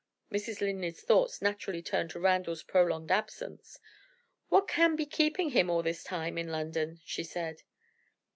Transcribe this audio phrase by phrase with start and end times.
[0.31, 0.61] Mrs.
[0.61, 3.77] Linley's thoughts naturally turned to Randal's prolonged absence.
[4.49, 7.61] "What can be keeping him all this time in London?" she said.